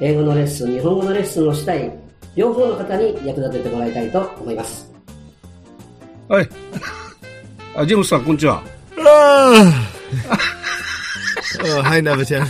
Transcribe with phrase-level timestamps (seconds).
[0.00, 1.92] 英語のレッスン日本語のレッスンをしたい
[2.34, 4.90] 両方の方に役立ててもらいたいと思います
[6.30, 6.48] はい。
[7.74, 8.62] あ、ジェームスさん、こんにちは。
[11.60, 12.46] oh, hi, Navachan.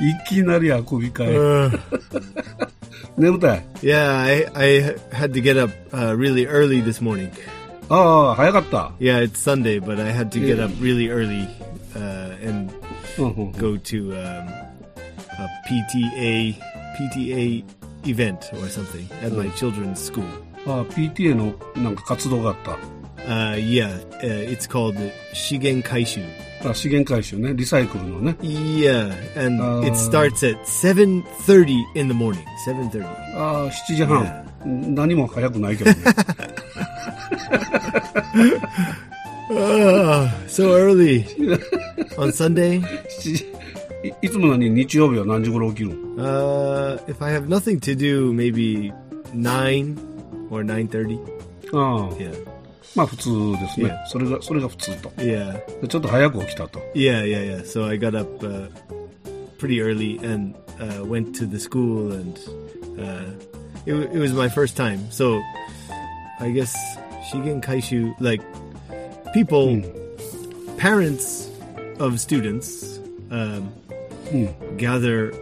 [0.00, 1.28] いきなりあくびかい。
[1.28, 1.80] Uh,
[3.18, 3.64] 眠たい。
[3.82, 7.30] yeah, I, I had to get up uh, really early this morning.
[7.88, 8.92] ああ、早かった。
[9.00, 11.48] Yeah, it's Sunday, but I had to get up really early
[11.96, 12.72] uh, and
[13.58, 14.48] go to um,
[15.39, 16.55] a PTA
[16.97, 17.63] PTA
[18.05, 20.23] event or something at my children's school.
[20.67, 22.77] ああ、PTA のなんか活動があった。
[23.27, 23.89] Uh, yeah,
[24.21, 24.95] uh, it's called
[25.33, 26.23] Shigen Kaishu.
[26.63, 28.35] あ資源回収ね、リサイクルのね。
[28.41, 29.85] Yeah, and Uh.
[29.87, 32.39] it starts at 7:30 in the morning.
[32.67, 33.03] 7:30.
[33.35, 34.45] ああ、7時半。
[34.65, 35.97] 何も早くないけどね。
[39.51, 41.23] Ah, so early
[42.17, 42.81] on Sunday.
[43.99, 48.93] 7時いいつも何日曜日は何時頃起きるの Uh, if I have nothing to do, maybe
[49.33, 49.97] nine
[50.49, 51.19] or nine thirty.
[51.73, 52.33] ああ、 Yeah,
[52.95, 54.05] まあ普通ですね Yeah.。
[54.07, 55.09] それが、それが普通と。
[55.17, 56.79] yeah, でちょっと早く起きたと。
[56.95, 57.63] yeah, yeah, yeah.
[57.65, 58.67] So I got up uh,
[59.57, 62.37] pretty early and uh, went to the school, and
[62.97, 63.31] uh,
[63.85, 64.99] it, wa- it was my first time.
[65.11, 65.41] So
[66.39, 66.73] I guess
[67.31, 68.41] Shigen Kaishu, like
[69.33, 69.81] people,
[70.77, 71.49] parents
[71.99, 72.99] of students,
[73.31, 73.71] um,
[74.77, 75.33] gather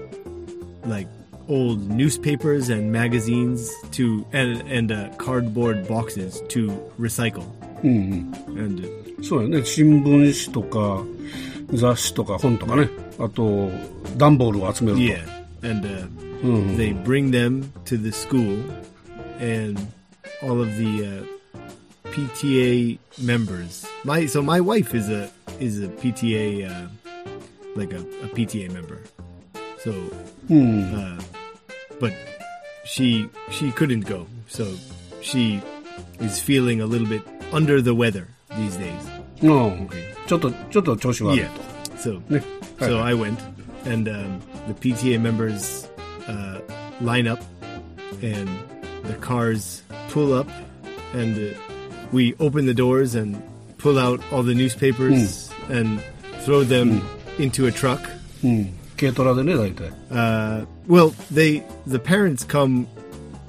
[0.86, 1.08] like
[1.50, 7.46] old newspapers and magazines to and and uh, cardboard boxes to recycle.
[7.84, 9.66] And uh, そうやね。
[9.66, 11.04] 新聞紙とか、
[11.74, 12.90] 雑誌とか本とかね。
[13.20, 13.72] あと、
[14.18, 15.02] 段ボールを集めると。
[15.02, 15.20] yeah,
[15.64, 18.60] and uh, they bring them to the school,
[19.40, 19.80] and
[20.42, 23.88] all of the uh, PTA members.
[24.04, 25.30] My so my wife is a
[25.60, 26.88] is a PTA uh,
[27.78, 29.02] like a, a PTA member.
[29.80, 29.92] So,
[30.52, 31.22] uh,
[32.00, 32.14] but
[32.86, 34.28] she she couldn't go.
[34.48, 34.74] So
[35.22, 35.62] she
[36.20, 39.04] is feeling a little bit under the weather these days.
[39.42, 39.90] うん。
[40.28, 41.50] ちょっと、ちょっと調子悪い Yeah.
[41.98, 42.42] So ね。
[42.80, 43.40] so はい I went,
[43.86, 45.88] and um, the PTA members
[46.28, 46.60] uh,
[47.02, 47.42] line up,
[48.22, 48.48] and
[49.04, 50.48] the cars pull up,
[51.14, 51.58] and uh,
[52.14, 53.38] we open the doors and
[53.78, 56.00] pull out all the newspapers and
[56.46, 57.02] throw them
[57.38, 58.00] into a truck.
[58.44, 58.74] うん。
[58.98, 59.92] 軽トラでね、大体。
[60.12, 62.86] Uh, well, they the parents come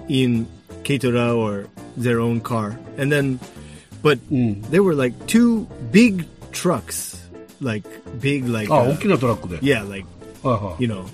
[0.09, 0.47] in
[0.83, 3.39] Keitora or their own car, and then,
[4.03, 4.19] but
[4.71, 7.19] there were like two big trucks,
[7.61, 7.85] like
[8.21, 9.59] big, like あ、 uh, 大きなトラックで。
[9.59, 10.07] yeah, like
[10.43, 11.05] はいはい you know,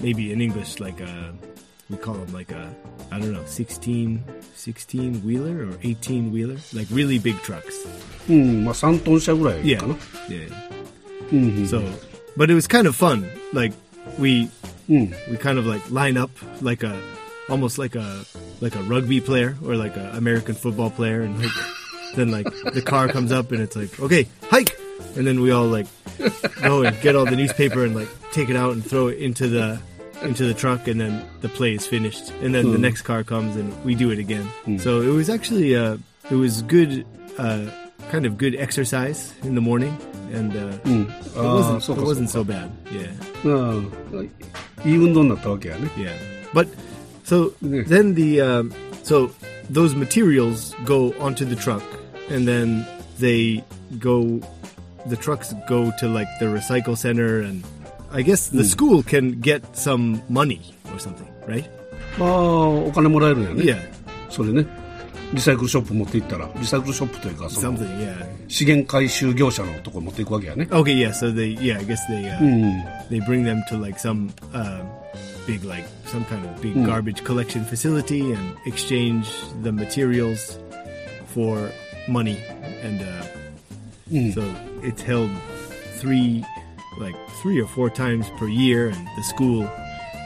[0.00, 1.32] maybe in English, like a,
[1.90, 2.68] we call them like a,
[3.10, 4.22] I don't know, 16,
[4.54, 7.86] 16 wheeler or 18 wheeler, like really big trucks.
[8.28, 9.78] うん、まあ3トン車ぐらい Yeah.
[9.78, 9.94] かな。
[10.28, 10.50] Yeah.
[11.66, 11.80] So,
[12.37, 13.29] but it was kind of fun.
[13.53, 13.73] Like
[14.17, 14.49] we,
[15.29, 16.31] we kind of like line up
[16.61, 17.01] like a,
[17.49, 18.25] almost like a,
[18.61, 21.21] like a rugby player or like a American football player.
[21.21, 21.51] And like,
[22.15, 24.77] then like the car comes up and it's like, okay, hike.
[25.15, 25.87] And then we all like
[26.61, 29.47] go and get all the newspaper and like take it out and throw it into
[29.47, 29.79] the,
[30.21, 30.87] into the truck.
[30.87, 32.31] And then the play is finished.
[32.41, 34.47] And then the next car comes and we do it again.
[34.79, 35.97] So it was actually uh
[36.31, 37.05] it was good
[37.37, 37.69] uh
[38.09, 39.97] kind of good exercise in the morning
[40.32, 42.70] and uh it ああ、 wasn't そう it かそう wasn't か so bad
[43.44, 43.74] yeah
[44.14, 44.30] うん。
[44.84, 45.90] いい運動になったわけやね。
[45.96, 46.10] yeah
[46.52, 46.68] but
[47.24, 47.84] so Yeah.
[47.86, 48.72] then the um
[49.04, 49.30] so
[49.70, 51.82] those materials go onto the truck
[52.30, 52.84] and then
[53.20, 53.62] they
[53.98, 54.40] go
[55.08, 57.62] the trucks go to like the recycle center and
[58.12, 60.60] i guess the school can get some money
[60.92, 61.68] or something right
[62.18, 63.62] ああ、お金もらえるんやね。
[63.62, 63.76] yeah
[64.28, 64.66] それね。
[65.32, 70.64] リサイクルショップ持って行ったら、リサイクルショップというか、その something yeah 資源回収業者のところ持っていくわけやね。
[70.70, 74.28] okay yeah so they yeah i guess they uh, they bring them to like some
[74.52, 74.82] um,
[75.46, 79.28] big like some kind of big garbage collection facility and exchange
[79.62, 80.58] the materials
[81.32, 81.70] for
[82.08, 82.38] money
[82.82, 84.42] and uh, so
[84.82, 85.30] it's held
[86.00, 86.44] three
[86.98, 89.62] like three or four times per year and the school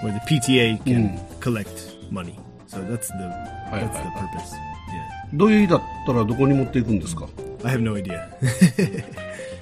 [0.02, 3.28] where the pta can collect money so that's the
[3.70, 4.67] that's the purpose yeah
[5.33, 7.27] どういう日だったらどこに持っていくんですか
[7.63, 8.19] i have no idea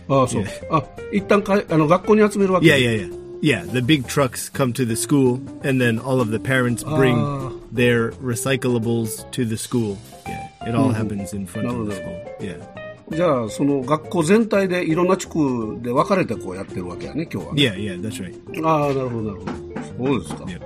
[0.10, 0.44] ああ、そう。
[0.72, 6.32] あ、一旦かあの学校に集めるわけ yeah yeah yeah Yeah, the big trucks come to the school, and then all of
[6.32, 7.52] the parents bring Ah.
[7.72, 9.96] their recyclables to the school.
[10.26, 12.16] Yeah, it all happens in front of the school.
[12.40, 12.58] Yeah.
[13.16, 17.62] じゃあ、その学校全体でいろんな地区で分かれてこうやってるわけやね、今日はね。
[17.62, 18.68] Yeah, yeah, that's right.
[18.68, 20.08] ああ、なるほど、なるほど。
[20.10, 20.44] そうですか。
[20.46, 20.60] Yeah.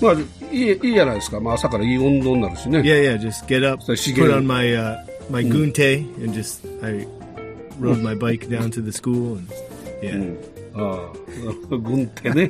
[0.00, 0.12] まあ、
[0.52, 1.40] いい、いいじゃないですか。
[1.40, 2.78] まあ、朝からいい運動になるしね。
[2.80, 4.96] Yeah, yeah, just get up, So she put get- on my uh,
[5.30, 7.06] my gunte, and just I
[7.80, 9.46] rode my bike down to the school, and
[10.02, 10.36] yeah.
[10.74, 11.12] あ
[11.70, 12.48] あ、軍手ね。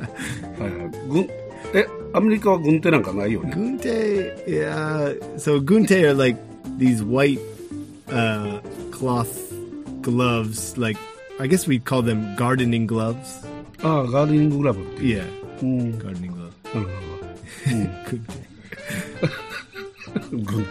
[0.59, 0.91] はいはい。
[1.09, 1.27] 軍、
[1.73, 3.51] え、アメリカは軍手なんかないよね。
[3.53, 5.17] Gunte, yeah.
[5.37, 6.39] So gunte are like
[6.77, 7.39] these white
[8.09, 8.59] uh,
[8.91, 9.27] cloth
[10.01, 10.97] gloves, like
[11.39, 13.45] I guess we'd call them gardening gloves.
[13.83, 15.23] ああ、ガーデニンググラブっていう。
[15.23, 15.25] Yeah,
[15.63, 15.91] うん。
[15.97, 16.75] gardening gloves.
[16.75, 16.95] なる Gunte.
[17.11, 17.14] ほど。
[17.66, 18.36] 軍手。
[20.30, 20.66] 軍。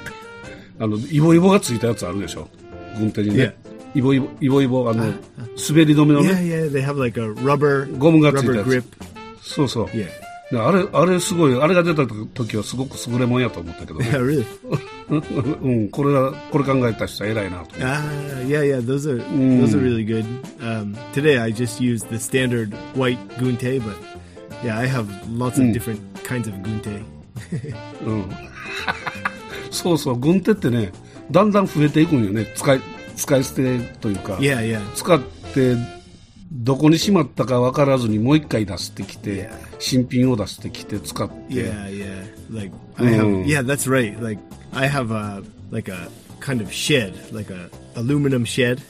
[0.80, 2.48] あの、イボイボがついたやつあるでしょ。
[2.98, 3.50] 軍手に。
[3.94, 6.28] イボイボ、イボイボ、あの、滑り止めのね。
[6.28, 8.42] いやいや、they have like a rubber, ゴムがいや。
[9.42, 9.88] そうそう。
[10.54, 14.00] あれ、あれすごい、あれが出た時はすごく優れもんやと思ったけど。
[15.92, 17.86] これが、これ考えた人は偉いなと。
[17.86, 18.02] あ
[18.38, 19.24] あ、いやいや、those are,
[19.62, 20.26] those are really good.
[21.14, 23.94] Today I just use the standard white 軍手 but
[24.64, 26.56] Yeah, I have lots of different、kinds of.
[28.06, 28.30] うん。
[29.72, 30.92] そうそう、軍手ってね、
[31.32, 32.46] だんだん増えていくんよね。
[32.56, 32.82] 使い、
[33.16, 34.36] 使い捨てというか。
[34.36, 34.92] Yeah, yeah.
[34.94, 35.20] 使っ
[35.54, 35.76] て、
[36.52, 39.50] どこにしまったか分からずにもう一回出してきて、
[39.80, 41.36] 新品を出してきて使って。
[41.50, 42.26] Yeah, yeah.
[42.50, 43.26] Like I have.
[43.26, 43.46] Mm.
[43.46, 44.18] Yeah, that's right.
[44.22, 44.40] Like
[44.74, 48.82] I have a like a kind of shed, like a aluminum shed,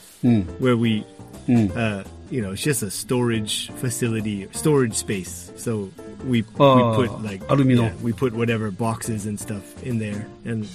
[0.60, 1.04] where we,
[1.48, 5.50] uh, you know, it's just a storage facility, storage space.
[5.56, 5.88] So
[6.24, 7.84] we Ah, we put like aluminum.
[7.86, 10.68] yeah, we put whatever boxes and stuff in there, and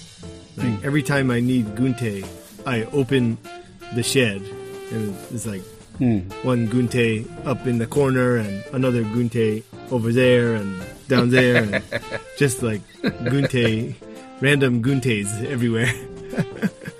[0.57, 2.25] like every time I need gunte,
[2.65, 3.37] I open
[3.95, 4.41] the shed,
[4.91, 5.63] and it's like
[6.43, 11.83] one gunte up in the corner and another gunte over there and down there and
[12.37, 13.93] just like gunte
[14.41, 15.93] random guntes everywhere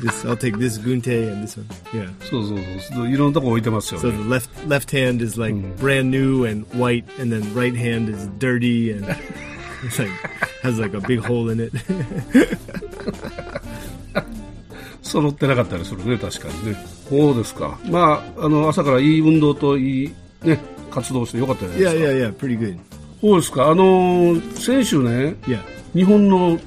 [0.00, 2.58] this i'll take this gunte and this one yeah そうそう
[2.94, 3.10] そう。
[3.10, 4.18] いろんなとこ置いてますよ so ね。
[4.22, 8.96] the left left hand is like brand new and white and then right hand is dirty
[8.96, 9.06] and
[9.84, 10.10] it's like
[10.62, 11.72] has like a big hole in it
[15.04, 16.76] 揃ってなかったりするね、確かにね。
[17.08, 17.78] そうですか。
[17.84, 20.58] まあ、あの、朝からいい運動といい、ね、
[20.90, 22.00] 活動してよかったじゃないですか。
[22.00, 22.78] yeah yeah pretty good
[23.20, 23.68] そうですか。
[23.68, 25.60] あの、先週ね、yeah
[25.94, 26.58] 日本の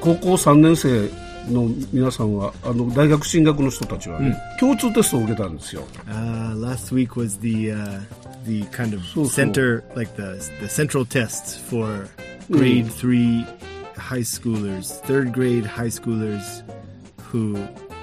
[0.00, 1.08] 高校3年生
[1.50, 5.82] の皆さんは、あの、大学進学の人たちはね、共通テストを受けたんですよ。
[6.06, 8.00] Uh, last week was the uh,
[8.46, 9.28] the kind of So, so.
[9.28, 12.08] center, like the the central tests for
[12.50, 13.44] grade three
[13.96, 16.62] high schoolers, third grade high schoolers
[17.32, 17.56] who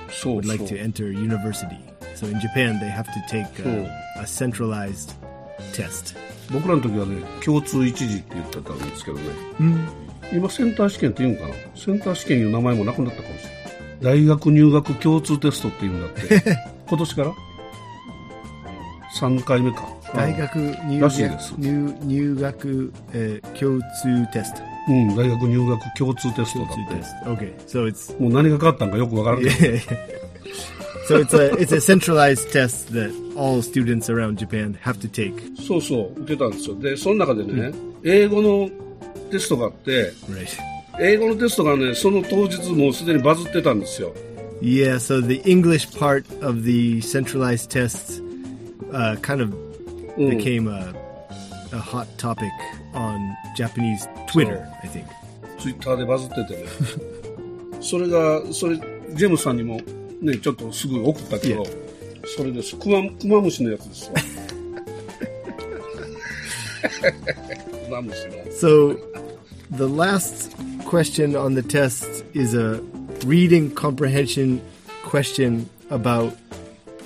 [0.09, 1.77] そう would そう like to enter university.
[2.15, 3.88] So in Japan, they have to take uh,
[4.21, 5.13] a centralized
[5.74, 6.15] test.
[6.51, 9.24] 僕らの時はね、共通一次って言ってたんですけどね。
[10.33, 11.53] 今、センター試験って言うんかな？
[11.75, 14.20] センター試験いう名前もなくなったかもしれない。
[14.20, 16.41] 大学入学共通テストって言うんだって。
[16.88, 17.34] 今年から
[19.20, 19.88] ?3 回目か。
[20.13, 20.55] 大学
[20.88, 21.53] 入らしいです。
[21.58, 24.62] 入入学、uh, 共通テスト。
[24.88, 27.46] うん、大学入学共通テストだって。
[27.46, 29.51] Okay, so it's もう何が変わったんかよくわからんけど。
[29.51, 29.79] Yeah.
[31.08, 35.34] so it's a it's a centralized test that all students around Japan have to take.
[35.65, 36.75] そうそう、受けたんですよ。
[36.75, 37.72] で、その中でね、
[38.03, 38.70] 英語の
[39.36, 40.13] テストがあって.
[41.00, 44.13] 英語のテストがね、その当日もうすでにバズってたんですよ。
[44.62, 44.96] Yeah.
[44.96, 48.22] So the English part of the centralized tests
[48.94, 49.54] uh, kind of
[50.18, 50.94] became a
[51.74, 52.50] a hot topic
[52.94, 53.20] on
[53.58, 54.65] Japanese Twitter.
[54.82, 55.06] I think.
[55.60, 56.63] ツイッターでバズっててね。
[57.82, 59.82] それが、それ、ジェームスさんにも
[60.22, 61.68] ね、ちょっとすぐ送ったけど、Yeah.
[62.38, 62.75] それです。
[62.77, 64.15] クマ、クマムシのやつですわ。
[67.86, 68.34] クマムシの。
[68.54, 68.98] So
[69.70, 72.80] the last question on the test is a
[73.26, 74.61] reading comprehension
[75.04, 76.37] question about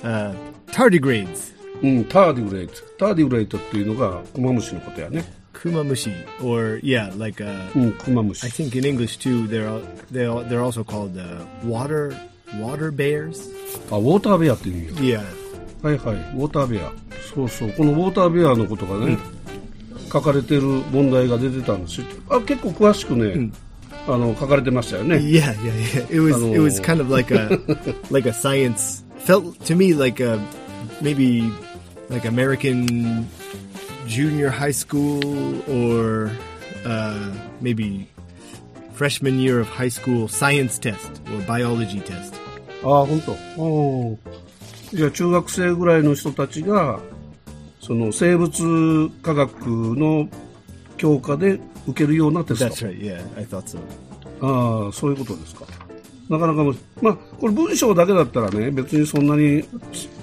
[0.03, 0.33] uh,
[0.67, 1.53] tardigrades.
[1.83, 2.73] うん、ターディグレイト。
[2.97, 5.25] ターディグレイトっていうのがクマムシのことやね。
[5.53, 6.11] kumamushi
[6.43, 10.83] or yeah like uh, うん、クマムシ i。think in english too they're al- they al- they're also
[10.83, 12.15] called uh, water
[12.59, 13.49] water bears
[13.91, 15.45] あ、ウォーターベアっていう意味よ yeah
[15.85, 16.91] はいはい、ウォーターベア。
[17.33, 19.17] そうそう、このウォーターベアのことがね、
[20.12, 22.06] 書かれてる問題が出てたんですよ。
[22.28, 23.50] あ結構詳しくね、
[24.06, 25.16] あの、書かれてましたよね。
[25.16, 27.58] yeah yeah yeah it was it was kind of like a
[28.10, 30.38] like a science felt to me like a
[31.00, 31.52] maybe
[32.08, 33.26] like american
[34.06, 35.22] junior high school
[35.68, 36.30] or
[36.84, 38.08] uh, maybe
[38.94, 42.34] freshman year of high school science test or biology test
[42.82, 43.32] ああ、本当。
[43.62, 46.98] おーじゃあ、中学生ぐらいの人たちが、
[47.80, 50.28] その生物科学の
[50.96, 51.58] 教科で
[51.88, 52.86] 受けるようなテスト。
[52.86, 53.00] Right.
[53.00, 53.78] Yeah, so.
[54.42, 55.66] ああ、そういうことですか。
[56.28, 56.62] なかなか
[57.02, 59.64] まあ、これ文章だけだったらね、別にそんなに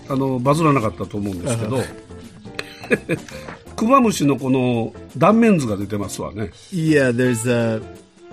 [0.08, 1.84] あのバズらなかったと思うんですけど、
[3.76, 6.52] クマムシのこの断面図が出てますわね。
[6.72, 7.82] Yeah, there's a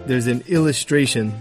[0.07, 1.33] there's an illustration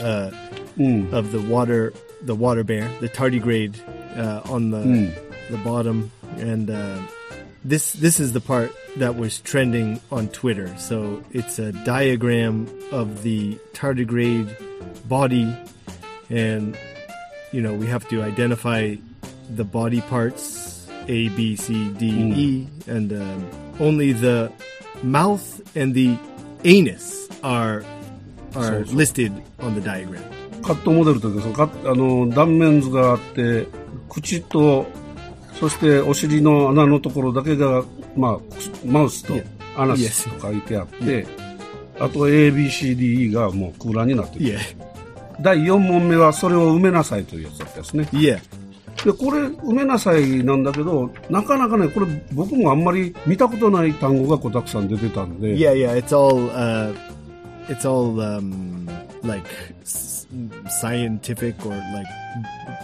[0.00, 0.32] uh,
[0.78, 1.12] mm.
[1.12, 1.92] of the water
[2.24, 3.78] the water bear, the tardigrade
[4.16, 5.14] uh, on the mm.
[5.50, 6.98] the bottom, and uh,
[7.63, 10.71] this this is the part that was trending on Twitter.
[10.77, 14.49] So it's a diagram of the tardigrade
[15.07, 15.47] body,
[16.29, 16.77] and
[17.51, 18.95] you know we have to identify
[19.55, 22.37] the body parts A, B, C, D, Mm.
[22.37, 23.47] E, and um,
[23.79, 24.51] only the
[25.03, 26.17] mouth and the
[26.63, 27.83] anus are
[28.55, 30.23] are So- so- listed on the diagram.
[30.63, 33.67] カットモデルというかそのカッあの断面図があって
[34.09, 34.85] 口と
[35.62, 37.84] そしてお尻の穴のところだけが、
[38.16, 38.38] まあ、
[38.84, 39.34] マウスと.
[39.76, 41.24] アナスと書いてあって、
[42.00, 44.58] あと ABCDE がもう空欄になってる。
[45.40, 55.56] 第4問目はそれを埋めなさいというやつだったですね.でこれ埋めなさいなんだけどなかなかねこれ僕もあんまり見たことない単語がこうたくさん出てたんで。
[55.56, 56.92] Yeah, yeah, it's all uh,
[57.68, 58.86] it's all um,
[59.24, 59.48] like
[59.84, 62.06] scientific or like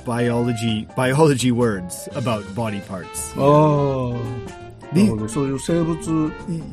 [0.08, 3.34] biology biology words about body parts.
[3.38, 5.98] ああなるほどそういう生物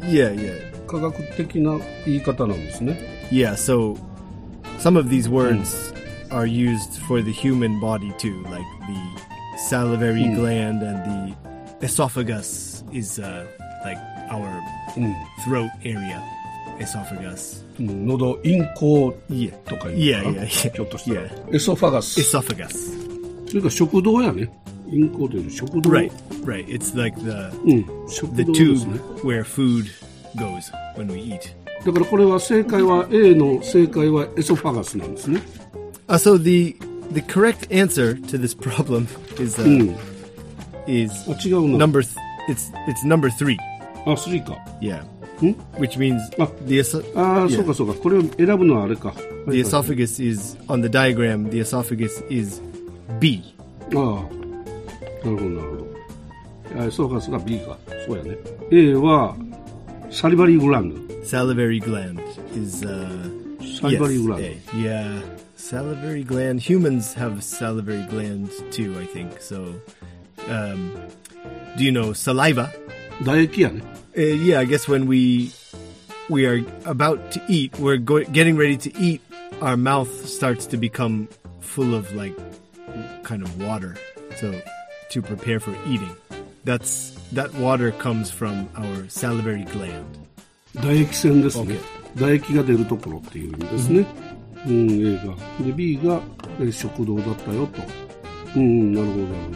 [0.04, 2.98] Yeah, yeah, 科学的な言い方なんですね
[3.30, 3.52] yeah.
[3.54, 3.96] So
[4.78, 5.92] some of these words
[6.30, 11.34] are used for the human body too, like the salivary gland and
[11.80, 13.46] the esophagus is uh,
[13.84, 13.98] like
[14.30, 14.60] our
[15.44, 16.22] throat area.
[16.80, 17.62] Esophagus.
[17.78, 19.50] うん喉咽喉 Yeah.
[19.64, 20.46] とかいう Yeah, のかな yeah, yeah.
[20.72, 21.56] ひょっとしたら Yeah.
[21.56, 23.13] エソファガス Esophagus.
[23.48, 24.50] それから食道やね
[24.88, 26.10] 咽喉という食道 Right,
[26.44, 26.66] right.
[26.68, 28.92] It's like the うん食 the 道で tube すね
[29.22, 29.86] where food
[30.36, 31.40] goes when we eat.
[31.84, 35.40] だからこれは正解は A の正解はエソファガスなんですね
[36.08, 36.76] Uh, so the
[37.12, 39.06] the correct answer to this problem
[39.42, 39.96] is uh, うん
[40.86, 42.00] is あ違うな number.
[42.02, 42.16] Th-
[42.48, 43.56] it's it's number three.
[44.06, 45.02] あ3か Yeah,
[45.40, 46.48] ん which means Ah.
[46.66, 47.56] the es- ああ、 Yeah.
[47.56, 49.14] そうかそうかこれを選ぶのはあれか
[49.48, 51.48] the esophagus is on the diagram.
[51.50, 52.60] The esophagus is
[53.18, 53.42] B.
[53.94, 54.22] ああなる
[55.22, 55.86] ほどなるほど
[56.80, 58.36] あエソファガスが B かそうやね
[58.70, 59.36] A は
[60.10, 62.20] サリバリーグランド Salivary gland
[62.56, 63.30] is uh,
[63.80, 64.40] Salivary yes, gland.
[64.42, 64.76] A.
[64.76, 65.22] Yeah,
[65.56, 66.60] salivary gland.
[66.62, 69.40] Humans have salivary gland too, I think.
[69.40, 69.74] So,
[70.48, 70.92] um,
[71.76, 72.70] do you know saliva?
[73.22, 73.82] 唾液やね
[74.16, 75.52] Uh, yeah, I guess when we
[76.30, 79.20] we are about to eat, we're go- getting ready to eat.
[79.60, 81.28] Our mouth starts to become
[81.60, 82.34] full of like
[83.22, 83.96] kind of water.
[84.36, 84.60] So
[85.10, 86.14] to prepare for eating,
[86.64, 90.04] that's that water comes from our salivary gland.
[90.74, 91.80] 唾液腺ですね OK
[92.16, 94.06] 唾液が出るところっていう意味ですね、
[94.68, 96.20] うん、A がで B が
[96.60, 97.82] えー食道だったよと
[98.54, 99.50] うんなるほどなるほ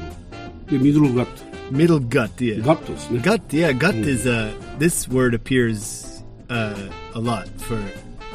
[0.71, 2.63] どでミドルガット Middle gut, yeah.
[2.65, 6.75] ガットですね Gut, yeah, gut is uh this word appears uh
[7.15, 7.79] a lot for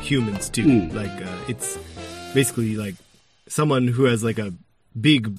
[0.01, 0.63] humans too.
[0.63, 0.93] Mm.
[0.93, 1.77] Like uh, it's
[2.33, 2.95] basically like
[3.47, 4.53] someone who has like a
[4.99, 5.31] big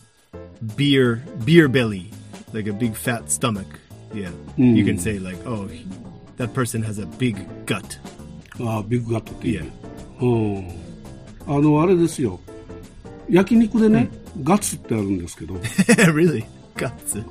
[0.77, 2.11] beer beer belly,
[2.53, 3.67] like a big fat stomach.
[4.13, 5.87] Yeah, you can say like, oh, he-
[6.37, 7.37] that person has a big
[7.67, 7.99] gut.
[8.63, 9.65] ああビッグガットっていう、
[10.21, 10.27] う
[10.61, 10.69] ん
[11.47, 12.39] あのあれですよ
[13.29, 14.11] 焼肉でね、
[14.43, 15.55] ガッツってあるんですけど
[16.13, 16.45] really,
[16.77, 17.25] guts.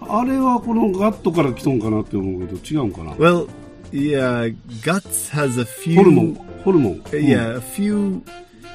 [0.00, 3.48] あれはこのガットから来とんかなって思うけど違うんかな Well,
[3.90, 6.34] yeah, guts has a few ホルモン
[6.64, 8.22] ホルモン、 Uh, yeah, a few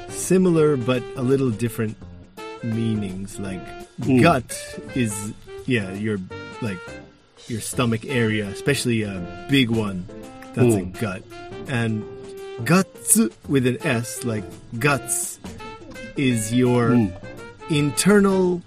[0.10, 1.96] similar but a little different
[2.63, 3.39] meanings.
[3.39, 3.61] Like
[4.01, 4.23] Mm.
[4.23, 4.53] gut
[4.95, 5.13] is
[5.67, 6.19] yeah, your
[6.63, 6.79] like
[7.49, 10.05] your stomach area, especially a big one.
[10.55, 10.99] That's a Mm.
[11.01, 11.23] gut.
[11.69, 12.05] And
[12.65, 14.45] guts with an S, like
[14.79, 15.39] guts,
[16.17, 17.13] is your Mm.
[17.71, 18.63] internal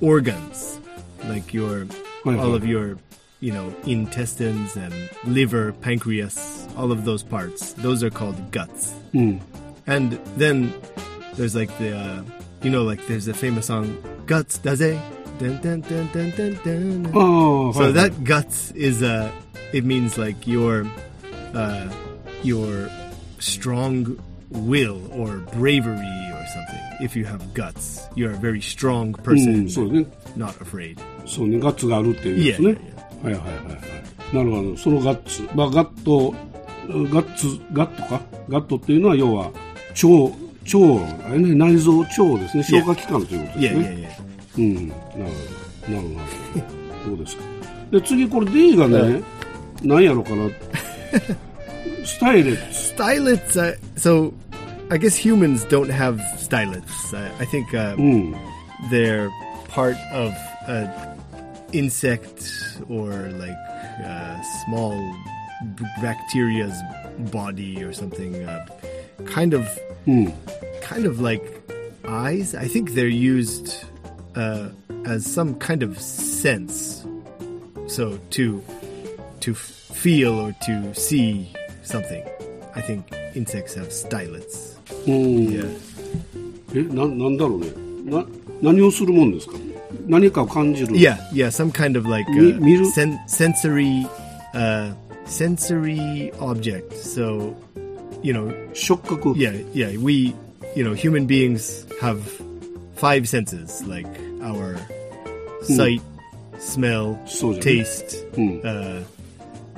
[0.00, 0.78] organs,
[1.28, 1.86] like your
[2.24, 2.96] all of your
[3.40, 4.92] you know intestines and
[5.26, 7.72] liver, pancreas, all of those parts.
[7.74, 8.92] Those are called guts.
[9.12, 9.40] うん、
[9.86, 10.72] And then
[11.36, 12.22] there's like the, uh,
[12.63, 14.99] you know, like there's a famous song, Guts Daze.
[15.37, 17.11] Dun, dun, dun, dun, dun, dun.
[17.13, 19.29] ああ、はい So はい that guts is, uh,
[19.73, 20.85] it means like your,
[21.53, 21.89] uh,
[22.43, 22.89] your
[23.39, 24.17] strong
[24.51, 25.97] will or bravery
[26.31, 26.79] or something.
[27.01, 30.05] If you have guts, you're a very strong う person, ん、そうね
[30.37, 30.97] not afraid.
[31.25, 32.67] そうねガッツがあるっていうやつね、
[33.21, 36.33] はいはいはいはいなるほどそのガッツまあガット
[36.87, 40.07] ガッツガットかガットっていうのは要は腸
[40.73, 44.09] 腸あれね内臓腸ですね消化器官ということです Yeah, ね
[44.55, 44.61] yeah, yeah.
[44.61, 46.27] うんなるほどなるほどなる
[47.03, 47.43] ほどどうですか
[47.91, 49.21] で次これ D がね、
[49.83, 50.49] 何やろかな。
[52.03, 52.93] stylets.
[52.95, 53.57] Stylets.
[53.57, 54.33] Uh, so,
[54.89, 57.13] I guess humans don't have stylets.
[57.13, 58.35] I, I think uh, Mm.
[58.89, 59.29] they're
[59.67, 60.33] part of
[60.67, 60.89] an
[61.73, 62.43] insect
[62.89, 63.55] or like
[64.03, 64.91] uh, small
[65.75, 66.73] b- bacteria's
[67.31, 68.43] body or something.
[68.47, 68.65] Uh,
[69.25, 69.65] kind of,
[70.07, 70.31] Mm.
[70.81, 71.41] kind of like
[72.07, 72.53] eyes.
[72.55, 73.85] I think they're used
[74.35, 74.69] uh,
[75.05, 77.03] as some kind of sense.
[77.87, 78.61] So to
[79.41, 79.57] to f-
[79.93, 81.47] feel or to see
[81.83, 82.23] something.
[82.75, 83.03] I think
[83.35, 84.75] insects have stylets.
[85.07, 85.47] うん。
[85.49, 85.67] Yeah.
[86.75, 87.67] え、な、なんだろうね。
[88.05, 88.25] な、
[88.61, 89.53] 何をするもんですか
[90.07, 90.87] 何かを感じる。
[90.93, 94.05] Yeah, yeah, some kind of like Mi- uh, miru- sen- sensory,
[94.53, 94.93] uh,
[95.25, 96.93] sensory object.
[96.93, 97.55] So,
[98.22, 99.34] you know, 触覚。
[99.36, 100.34] yeah, yeah, we,
[100.76, 102.20] you know, human beings have
[102.96, 104.06] five senses like
[104.42, 104.76] our
[105.62, 106.02] sight,
[106.58, 107.18] smell,
[107.60, 108.60] taste, Hmm.
[108.64, 109.00] uh,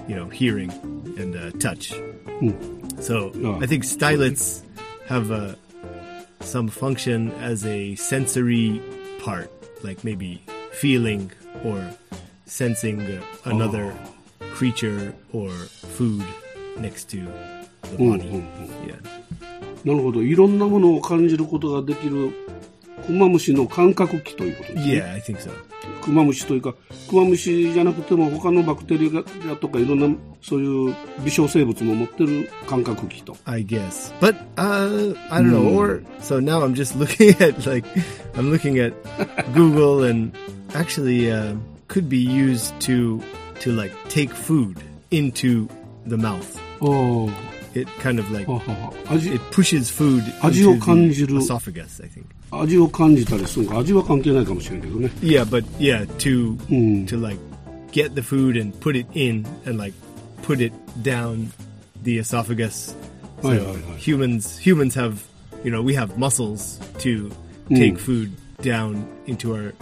[0.09, 0.71] you know, hearing,
[1.19, 1.93] and uh, touch.
[2.41, 2.51] Hmm.
[3.01, 3.59] So Yeah.
[3.63, 4.63] I think stylets
[5.07, 5.55] have uh,
[6.41, 8.81] some function as a sensory
[9.21, 9.51] part,
[9.83, 11.31] like maybe feeling
[11.65, 11.79] or
[12.47, 13.95] sensing uh, another
[14.55, 15.51] creature or
[15.97, 16.25] food
[16.79, 17.27] next to
[17.92, 18.44] the body.
[18.86, 18.96] Yeah.
[19.84, 20.22] なるほど。
[20.22, 22.32] いろんなものを感じることができる、
[23.06, 24.94] クマムシの感覚器ということですね。
[24.94, 25.52] Yeah, I think so.
[26.02, 26.74] クマムシというか、
[27.10, 29.12] クマムシじゃなくても他のバクテリ
[29.52, 33.36] アとかいろんなそういう微小生物も持ってる感覚器と。
[33.46, 34.14] I guess.
[34.20, 35.78] But uh I don't know.
[35.78, 37.86] Or so now I'm just looking at like
[38.36, 38.94] I'm looking at
[39.54, 40.32] Google and
[40.74, 41.56] actually uh,
[41.88, 43.22] could be used to
[43.62, 44.78] to like take food
[45.12, 45.68] into
[46.06, 46.58] the mouth.
[46.80, 47.28] あ
[47.74, 51.36] It kind of like あ、はは味 it pushes food 味を into 感 the じる。
[51.38, 52.26] esophagus, I think.
[52.64, 55.10] 味を感じたりするのか味は関係ないかもしれんけどね。
[55.22, 57.06] Yeah, but yeah, to Mm.
[57.08, 57.38] to like
[57.92, 59.94] get the food and put it in and like
[60.44, 60.72] put it
[61.04, 61.52] down
[62.04, 62.96] the esophagus.
[63.44, 63.98] So Aye, aye, aye.
[63.98, 65.22] humans humans have
[65.64, 67.30] you know we have muscles to
[67.70, 68.32] take food
[68.64, 69.74] down into our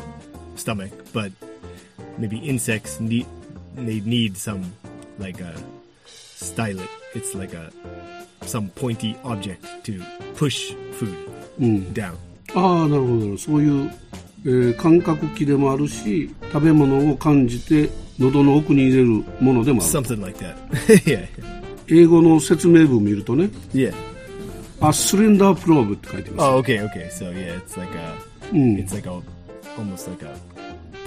[0.56, 1.32] stomach, but
[2.18, 3.26] maybe insects need
[3.78, 4.74] they need some
[5.20, 5.54] like a
[6.08, 6.90] stylet.
[7.15, 7.71] It's like a
[8.47, 10.01] some pointy object to
[10.37, 11.15] push food
[11.93, 12.13] down.
[12.55, 13.39] ああ、なるほど。
[13.39, 13.91] そういう、
[14.45, 19.09] えー感覚器でもあるし、食べ物を感じて喉の奥に入れる
[19.41, 19.91] ものでもある。
[19.93, 20.55] Something like that.
[21.05, 21.27] yeah.
[21.89, 23.93] 英語の説明文見るとね、Yeah.
[24.81, 26.49] あ、スレンダープローブって書いてます。
[26.49, 27.09] Oh, okay, okay.
[27.11, 28.79] So yeah, it's like a, Mm.
[28.85, 29.13] it's like a,
[29.79, 30.35] almost like a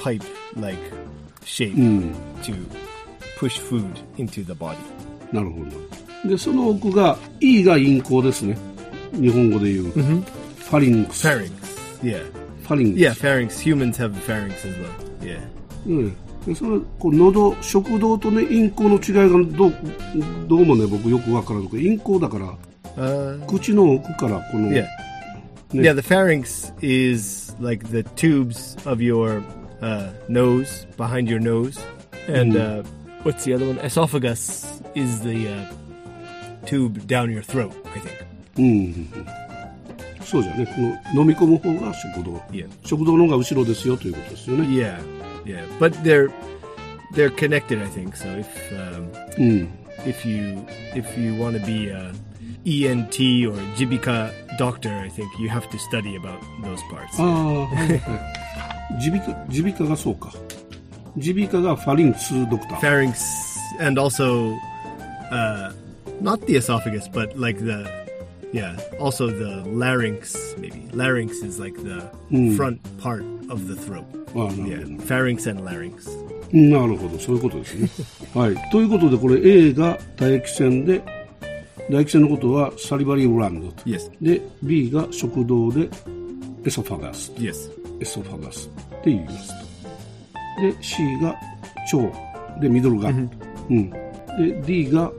[0.01, 0.77] pipe-like
[1.43, 2.13] shape Mm.
[2.43, 2.53] to
[3.39, 3.85] push food
[4.17, 4.77] into the body.
[5.33, 5.59] なるほ
[6.23, 6.29] ど。
[6.29, 8.57] で、その奥が、E が陰行ですね。
[9.13, 9.85] 日本語で言う。
[9.85, 11.27] ファリンクス。
[11.27, 11.51] Pharynx.
[12.01, 12.23] Yeah.
[12.61, 13.03] ファリンクス。
[13.03, 13.61] Yeah, pharynx.
[13.61, 14.89] Humans have pharynx as well.
[15.21, 15.39] Yeah.
[15.87, 16.15] うん。
[16.45, 19.73] でそのこう喉食道とね陰行の違いがどう
[20.47, 22.53] どうもね僕よくわからんけど陰行だから
[22.95, 24.85] Uh, 口の奥からこの、yeah.
[25.71, 29.41] Yeah, the pharynx is like the tubes of your
[29.81, 31.79] uh, nose, behind your nose.
[32.27, 32.83] And uh,
[33.24, 33.78] what's the other one?
[33.84, 38.24] Esophagus is the uh, tube down your throat, I think.
[38.56, 38.70] うんうんう
[39.20, 39.26] ん
[40.24, 40.72] そうじゃねこ
[41.14, 42.68] の飲み込む方が食道 Yeah.
[42.84, 44.98] 食道の方が後ろですよということですよね Yeah,
[45.46, 46.30] yeah, but they're
[47.14, 47.80] they're connected.
[47.82, 48.26] I think so.
[48.38, 49.68] If um, うん
[50.04, 50.58] if you
[50.94, 52.12] if you want to be a
[52.66, 53.14] ENT
[53.48, 57.18] or Jibika doctor, I think you have to study about those parts.
[57.18, 58.00] ああはいはい
[59.08, 60.30] 耳鼻科耳鼻科がそうか
[61.15, 63.15] 耳鼻科がファリンクスドクター Pharynx
[63.79, 64.53] and also
[65.31, 65.71] uh,
[66.21, 67.85] not the esophagus, but like the
[68.53, 70.35] yeah, also the larynx.
[70.57, 72.01] Maybe larynx is like the
[72.55, 74.05] front part of the throat.
[74.35, 76.09] ああなるほど、Yeah, pharynx and larynx.
[76.51, 77.89] なるほど、そういうことですね。
[78.35, 78.55] はい。
[78.71, 81.01] ということで、これ A が唾液腺で、
[81.87, 83.83] 唾液腺のことはサリバリーグランドと。
[83.85, 85.89] Yes, で、B が食道で
[86.63, 87.31] エソファガス。
[87.37, 88.71] yes, エソファガスっ
[89.03, 89.62] て言いますと。
[90.61, 91.35] で、C が
[91.93, 93.29] 腸でミドルガン。
[93.69, 93.89] うん。
[93.89, 95.11] で、D が、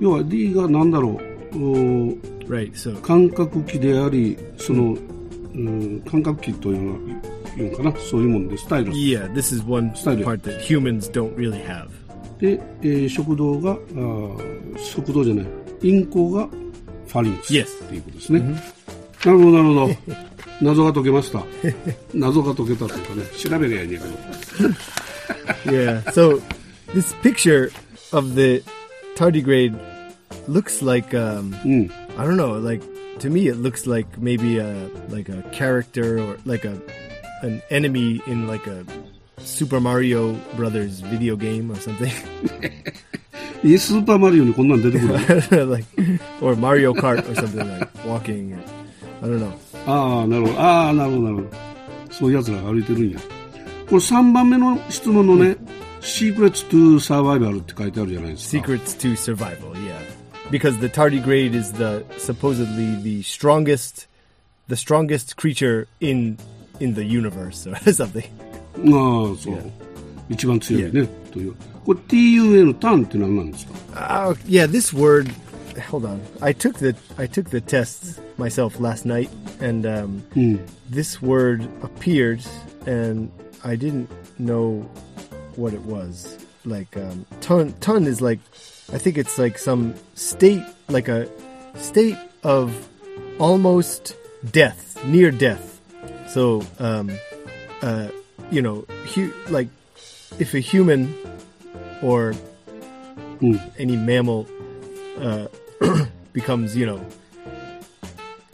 [0.00, 1.20] 要は D が何だろ
[1.52, 1.56] う、
[2.48, 2.72] right.
[2.72, 4.96] So 感覚器であり、その、
[5.54, 6.98] うん、感覚器というのは、
[7.58, 8.92] いうのかな、そういうもんで、スタイル。
[8.92, 11.88] yeah, this is one part that humans don't really have.
[12.38, 15.46] で、えー食道があー食道じゃない
[15.80, 16.48] 陰行が
[17.06, 18.40] ファリンクス.っていうことですね、
[19.24, 19.88] なるほどなるほど
[20.61, 21.43] 謎が解けました
[22.13, 24.13] 謎が解けたというかね調べりゃいいんやけど
[25.65, 26.01] yeah.
[26.11, 26.41] So
[26.93, 27.71] this picture
[28.11, 28.63] of the
[29.15, 29.77] tardigrade
[30.47, 32.83] looks like um, うん I don't know, like
[33.19, 36.79] to me it looks like maybe a like a character or like a
[37.43, 38.83] an enemy in like a
[39.39, 42.11] Super Mario Brothers video game or something.
[43.63, 45.85] え、スーパーマリオにこんなん出てくる like
[46.41, 48.55] or Mario Kart or something like walking.
[49.21, 49.51] I don't know.
[49.85, 50.59] ああ、なるほど。
[50.59, 51.49] ああ、なるほど、なるほど。
[52.11, 53.19] そういう奴らが歩いてるんや。
[53.19, 53.25] こ
[53.91, 55.57] れ3番目の質問のね、
[56.01, 58.65] Secrets to Survival って書いてあるじゃないですか。
[58.65, 59.97] Secrets to survival, yeah.
[60.49, 64.07] Because the tardigrade is the supposedly the strongest
[64.67, 66.37] the strongest creature in
[66.79, 68.25] in the universe or something.
[68.77, 69.59] ああ、そう。
[70.29, 71.07] 一番強いね。
[71.31, 71.55] という。
[71.85, 75.31] これ TUN タンって何なんですか Oh, yeah, this word
[75.78, 76.20] hold on.
[76.40, 79.30] I took the I took the tests myself last night
[79.60, 80.22] and um,
[80.88, 82.42] this word appeared
[82.86, 83.30] and
[83.64, 84.80] I didn't know
[85.56, 86.38] what it was.
[86.64, 88.40] Like um, tun tun is like
[88.92, 91.28] I think it's like some state like a
[91.76, 92.88] state of
[93.38, 94.16] almost
[94.50, 95.80] death, near death.
[96.28, 97.10] So um,
[97.82, 98.08] uh,
[98.50, 98.82] you know,
[99.14, 99.68] hu- like
[100.38, 101.14] if a human
[102.02, 102.34] or
[103.78, 104.46] any mammal
[105.18, 105.46] uh,
[106.32, 107.04] becomes, you know,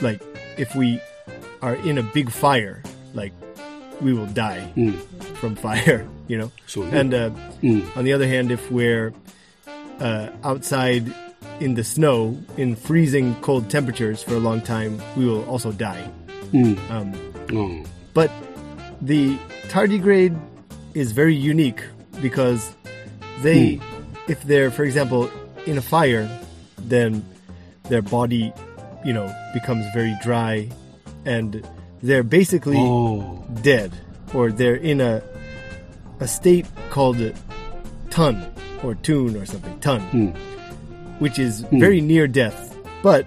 [0.00, 0.20] like
[0.56, 1.00] if we
[1.62, 2.82] are in a big fire,
[3.14, 3.32] like
[4.00, 4.66] we will die
[5.40, 6.50] from fire, you know.
[6.66, 7.30] So, and uh,
[7.96, 9.12] on the other hand, if we're
[10.00, 11.12] uh, outside
[11.60, 16.08] in the snow in freezing cold temperatures for a long time, we will also die.
[16.90, 17.12] Um,
[17.50, 17.84] うん。
[18.14, 18.30] but
[19.02, 19.36] the
[19.68, 20.36] tardigrade
[20.94, 21.82] is very unique
[22.20, 22.74] because
[23.42, 23.80] they,
[24.28, 25.30] if they're, for example,
[25.66, 26.28] in a fire,
[26.78, 27.24] then
[27.84, 28.52] their body,
[29.04, 30.68] you know, becomes very dry
[31.24, 31.66] and
[32.02, 33.44] they're basically oh.
[33.62, 33.92] dead
[34.34, 35.22] or they're in a
[36.20, 37.18] a state called
[38.10, 38.44] tun
[38.82, 40.36] or tune or something tun, mm.
[41.20, 41.78] which is mm.
[41.80, 42.68] very near death
[43.02, 43.26] but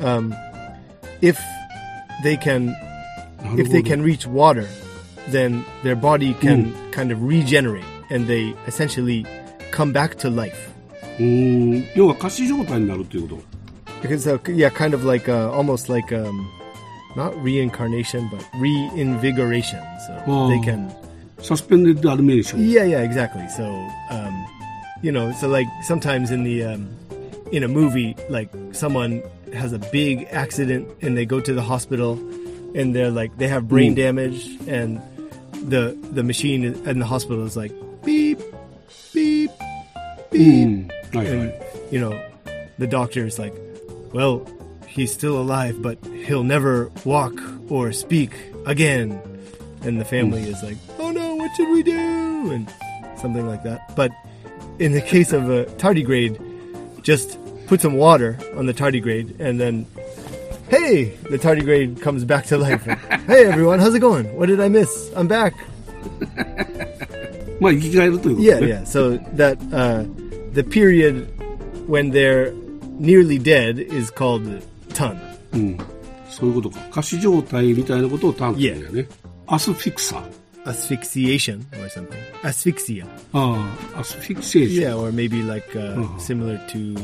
[0.00, 0.34] um,
[1.20, 1.40] if
[2.22, 2.76] they can
[3.58, 4.68] if they can reach water
[5.28, 6.92] then their body can mm.
[6.92, 9.26] kind of regenerate and they essentially
[9.70, 10.71] come back to life
[11.19, 11.85] うーん。
[11.95, 13.41] 要は仮死状態になるっていうこと
[14.01, 16.47] because uh, yeah kind of like uh, almost like um,
[17.15, 20.49] not reincarnation but reinvigoration so Oh.
[20.49, 20.89] they can
[21.41, 22.61] サスペンデッドアニメーション。
[22.67, 23.47] Yeah, yeah, exactly.
[23.49, 23.63] So,
[24.09, 24.33] um,
[25.03, 26.87] you know, so like sometimes in the um,
[27.51, 29.21] in a movie, like someone
[29.53, 32.17] has a big accident and they go to the hospital,
[32.73, 34.99] and they're like they have brain damage, and
[35.69, 37.71] the the machine in the hospital is like
[38.03, 38.39] beep,
[39.13, 39.51] beep,
[40.31, 40.87] う beep, ん。
[41.14, 41.52] And
[41.90, 42.20] you know,
[42.78, 43.54] the doctor is like,
[44.12, 44.46] "Well,
[44.86, 47.34] he's still alive, but he'll never walk
[47.68, 48.32] or speak
[48.66, 49.20] again."
[49.82, 52.72] And the family is like, "Oh no, what should we do?" and
[53.16, 53.94] something like that.
[53.94, 54.12] But
[54.78, 56.38] in the case of a tardigrade,
[57.02, 59.86] just put some water on the tardigrade, and then
[60.68, 62.86] hey, the tardigrade comes back to life.
[62.86, 64.34] And, hey everyone, how's it going?
[64.36, 65.12] What did I miss?
[65.14, 65.54] I'm back.
[68.40, 68.84] Yeah, yeah.
[68.84, 70.04] So that uh,
[70.53, 71.27] the period
[71.87, 72.51] when they're
[72.99, 74.61] nearly dead is called
[74.93, 75.17] tun.
[75.53, 75.77] うん。
[76.29, 76.79] そういうことか。
[76.91, 79.07] 仮死状態みたいなことをタンって言うんだよね。
[79.47, 80.23] アスフィクサー。
[80.65, 82.09] Asphyxiation or something.
[82.43, 83.05] Asphyxia.
[83.31, 84.91] ああ、アスフィクシエーション。
[84.91, 86.19] Yeah, or maybe like uh, Uh-huh.
[86.19, 86.95] similar to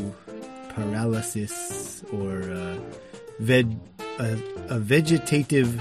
[0.76, 2.76] paralysis or uh,
[3.39, 3.67] veg
[4.19, 4.36] a,
[4.69, 5.80] a vegetative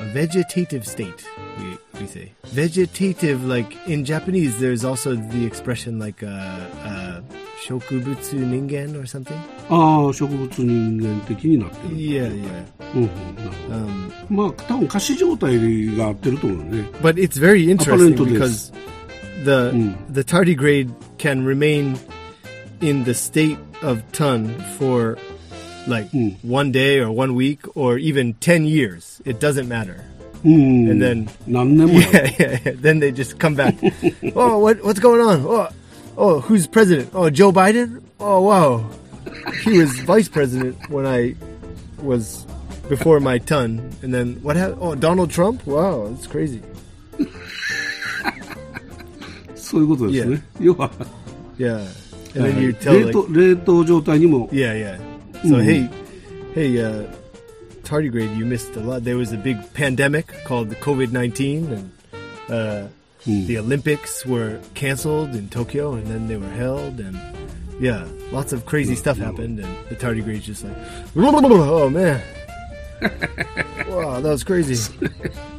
[0.00, 1.24] a vegetative state.
[1.58, 1.78] We
[2.15, 2.29] you?
[2.45, 7.21] Vegetative, like in Japanese, there's also the expression like uh, uh,
[7.63, 9.39] shokubutsu ningen or something.
[9.69, 11.95] Oh, shokubutsu ningen 的になってる。
[11.95, 12.65] Yeah, yeah.
[12.95, 14.33] うんうん、um, mm-hmm, mm-hmm.
[14.33, 16.83] まあ多分仮死状態が合ってると思うね。
[17.01, 18.71] But it's very interesting because
[19.43, 19.95] mm.
[20.09, 21.97] the tardigrade can remain
[22.81, 25.17] in the state of tun for
[25.87, 26.35] like mm.
[26.43, 29.21] one day or one week or even 10 years.
[29.25, 30.03] It doesn't matter.
[30.43, 31.89] Mm, and then none of them.
[32.13, 33.75] Yeah, yeah, yeah, Then they just come back.
[34.35, 35.41] oh, what what's going on?
[35.45, 35.69] Oh,
[36.17, 37.11] oh, who's president?
[37.13, 38.03] Oh, Joe Biden.
[38.19, 38.83] Oh, wow,
[39.63, 41.35] he was vice president when I
[42.01, 42.45] was
[42.89, 43.79] before my tun.
[44.01, 44.79] And then what happened?
[44.81, 45.65] Oh, Donald Trump.
[45.65, 46.61] Wow, that's crazy.
[49.73, 50.39] Yeah.
[50.59, 50.91] 要は。
[51.57, 51.81] Yeah.
[52.35, 54.73] And uh, then you tell 冷凍、like, Yeah.
[54.75, 54.99] yeah.
[55.43, 55.89] So、うん、hey, hmm.
[56.53, 57.22] hey,、uh,
[57.83, 59.03] tardigrade, you missed a lot.
[59.03, 61.91] There was a big pandemic called the COVID nineteen, and
[62.49, 62.87] uh,
[63.25, 63.45] mm.
[63.47, 67.19] the Olympics were canceled in Tokyo, and then they were held, and
[67.79, 69.23] yeah, lots of crazy stuff hmm.
[69.23, 70.75] happened, and the tardigrade just like,
[71.15, 72.21] oh man,
[73.89, 74.75] wow, that was crazy.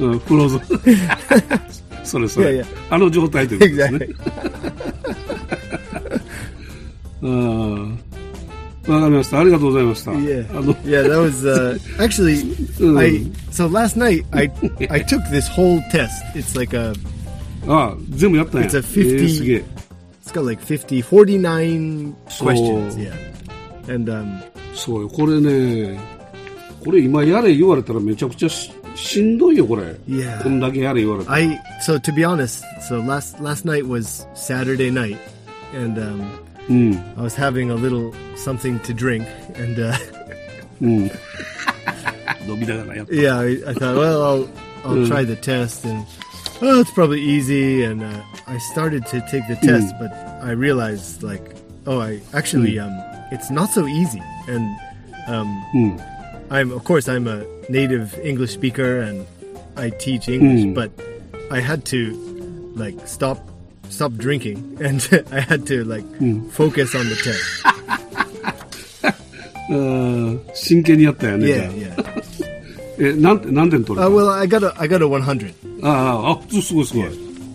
[0.00, 0.60] うん、フローズン。
[2.04, 2.46] それそれ。
[2.46, 4.08] いやいやあの状態ということですね。
[7.28, 7.98] ん
[8.86, 9.40] わかりました。
[9.40, 10.10] ありがとうございました。
[10.12, 10.46] Yeah.
[10.84, 12.36] Yeah, that was uh, actually
[12.78, 12.98] Mm.
[12.98, 14.50] I so last night I
[14.90, 16.10] I took this whole test.
[16.34, 16.92] It's like a
[17.66, 18.66] あ全部やったんや。
[18.68, 19.64] It's a えー
[20.22, 23.14] it's got like 50 49 So- questions, yeah.
[23.94, 24.42] And um
[24.74, 25.98] そうよ、これね、
[26.84, 28.48] これ今やれ言われたらめちゃくちゃ
[28.95, 29.83] ししんどいよ、これ。
[30.09, 30.41] Yeah.
[30.43, 31.37] こんだけやれ言われたら。
[31.37, 35.17] I so to be honest, so last last night was Saturday night
[35.75, 36.21] and um
[36.69, 36.93] うん。
[37.17, 39.25] I was having a little something to drink
[39.61, 39.93] and uh
[40.81, 41.11] うん。
[42.47, 43.11] 飲みながらやった。
[43.13, 44.47] yeah, I, I thought, well, I'll
[44.85, 45.07] I'll Mm.
[45.07, 46.05] try the test, and
[46.61, 47.83] oh, it's probably easy.
[47.83, 50.09] And uh, I started to take the test, but
[50.41, 51.41] I realized like,
[51.85, 52.91] oh, I actually um,
[53.31, 54.21] it's not so easy.
[54.47, 54.65] And
[55.27, 55.99] um, うん。
[56.49, 59.25] I'm of course I'm a native English speaker and
[59.75, 60.73] I teach English, Mm.
[60.73, 60.89] but
[61.51, 62.13] I had to
[62.75, 63.37] like stop
[63.89, 66.05] stop drinking and I had to like
[66.51, 67.65] focus on the test.
[69.69, 71.45] うん真剣にやったよね。
[71.47, 72.13] じゃ yeah, あ
[72.97, 73.11] yeah.
[73.11, 75.53] え、なんて、何点取れ Uh, た well, I got a I got a 100.
[75.83, 77.07] ああ、あ、すごいすごい。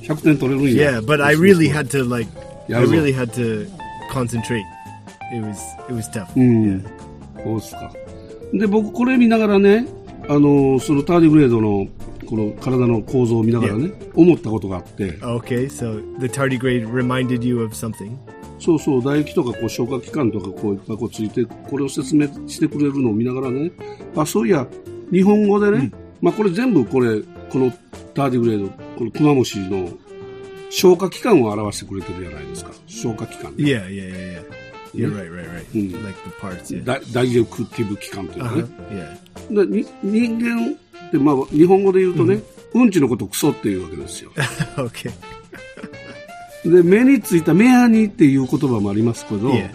[0.03, 0.93] 100点取れるんや。
[1.01, 2.31] Yeah, but I really had to like
[2.69, 2.91] Yeah, I I know.
[2.93, 3.67] really had to
[4.13, 4.63] concentrate.
[5.35, 5.57] It was
[5.89, 6.29] it was tough.
[6.37, 6.85] うん。
[7.45, 7.93] そうですか。
[8.55, 9.85] で、僕これ見ながらね、
[10.30, 11.88] あの、そのターディグレードの、
[12.28, 18.16] この体の構造を見ながらね、思ったことがあって、Okay, so the tardigrade reminded you of something?
[18.60, 23.72] そうそう、唾液とかこう消化器官とかこういっぱいこうついて、これを説明してくれるのを見ながらね、
[24.16, 24.68] あ、そういや、
[25.12, 27.72] 日本語でね、まあこれ全部これ、この
[28.14, 29.90] ターディグレード、このクマムシの
[30.70, 32.72] 消化器官を表してくれてるじゃないですか。
[32.86, 33.52] 消化器官。
[33.54, 34.59] Yeah, yeah, yeah, yeah.
[34.94, 35.66] You're right, right, right.
[35.74, 36.04] Mm.
[36.04, 36.72] Like the parts.
[36.72, 36.84] Yeah.
[36.84, 39.18] ダダイジェクティブ器官というかね Uh-huh.。
[39.50, 39.66] Yeah.
[39.66, 40.74] でに人間
[41.08, 42.42] って、まあ、日本語で言うとね、
[42.74, 44.32] うんちのことをクソっていうわけですよ。
[44.78, 45.12] okay.
[46.64, 49.70] で、目についた目アニっていう言葉もありますけど、Yeah.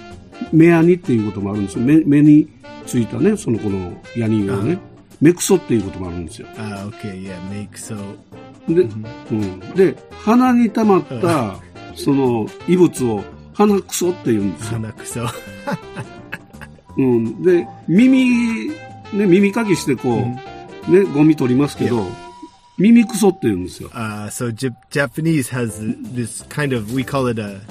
[0.53, 1.85] 目アニっていうこともあるんですよ。
[1.85, 2.49] 目目に
[2.87, 4.79] ついたね、そのこのヤニをね、
[5.21, 6.49] 目クソっていうこともあるんですよ。
[6.57, 7.39] Uh, okay, yeah.
[7.51, 7.97] Make so.
[8.69, 8.83] で、
[9.31, 11.57] うん、で、鼻に溜まった、
[11.95, 14.80] その異物を鼻クソって言うんですよ。
[14.80, 15.30] Hanakuso.
[16.98, 18.74] うん、で、耳、ね、
[19.14, 20.24] 耳かきしてこ
[20.88, 22.06] う、ね、ゴミ取りますけど、
[22.78, 23.90] 耳クソって言うんですよ。
[23.90, 25.80] Uh, so Jap- Japanese has
[26.14, 27.62] this kind of we call it a